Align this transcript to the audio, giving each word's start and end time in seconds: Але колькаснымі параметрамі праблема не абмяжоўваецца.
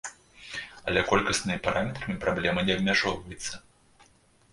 Але 0.91 1.03
колькаснымі 1.09 1.57
параметрамі 1.67 2.15
праблема 2.23 2.59
не 2.71 2.79
абмяжоўваецца. 2.79 3.53